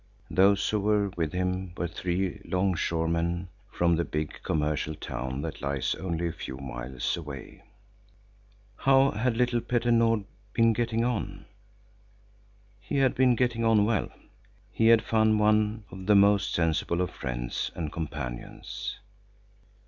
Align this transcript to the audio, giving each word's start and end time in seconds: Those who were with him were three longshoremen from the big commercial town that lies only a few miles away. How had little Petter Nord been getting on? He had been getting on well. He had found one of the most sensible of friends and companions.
Those 0.31 0.67
who 0.67 0.79
were 0.79 1.09
with 1.09 1.31
him 1.31 1.73
were 1.77 1.87
three 1.87 2.41
longshoremen 2.43 3.49
from 3.71 3.95
the 3.95 4.03
big 4.03 4.39
commercial 4.41 4.95
town 4.95 5.43
that 5.43 5.61
lies 5.61 5.93
only 5.93 6.27
a 6.27 6.31
few 6.33 6.57
miles 6.57 7.15
away. 7.15 7.61
How 8.77 9.11
had 9.11 9.37
little 9.37 9.61
Petter 9.61 9.91
Nord 9.91 10.23
been 10.53 10.73
getting 10.73 11.05
on? 11.05 11.45
He 12.79 12.97
had 12.97 13.13
been 13.13 13.35
getting 13.35 13.63
on 13.63 13.85
well. 13.85 14.09
He 14.71 14.87
had 14.87 15.03
found 15.03 15.39
one 15.39 15.83
of 15.91 16.07
the 16.07 16.15
most 16.15 16.51
sensible 16.51 16.99
of 16.99 17.11
friends 17.11 17.69
and 17.75 17.91
companions. 17.91 18.97